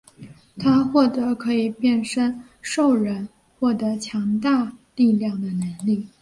[0.57, 6.07] 他获得可以变身兽人获得强大力量的能力。